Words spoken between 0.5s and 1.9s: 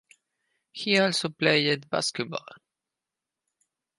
He also played